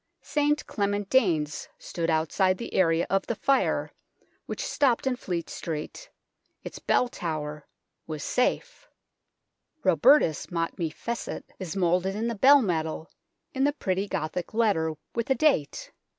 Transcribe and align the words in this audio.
St 0.23 0.65
Clement 0.65 1.07
Danes 1.11 1.69
stood 1.77 2.09
outside 2.09 2.57
the 2.57 2.73
area 2.73 3.05
of 3.07 3.27
the 3.27 3.35
Fire, 3.35 3.93
which 4.47 4.63
stopped 4.65 5.05
in 5.05 5.15
Fleet 5.15 5.47
Street; 5.47 6.09
its 6.63 6.79
bell 6.79 7.07
tower 7.07 7.67
was 8.07 8.23
safe." 8.23 8.87
Robertus 9.85 10.49
Mot 10.49 10.79
me 10.79 10.89
fecit" 10.89 11.53
is 11.59 11.73
238 11.73 11.73
UNKNOWN 11.75 11.81
LONDON 11.81 11.81
moulded 11.81 12.15
in 12.15 12.27
the 12.29 12.41
bell 12.41 12.61
metal 12.63 13.11
in 13.53 13.63
the 13.63 13.73
pretty 13.73 14.07
Gothic 14.07 14.55
letter, 14.55 14.95
with 15.13 15.29
a 15.29 15.35
date. 15.35 15.91